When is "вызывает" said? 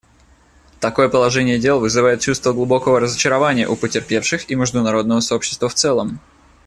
1.79-2.21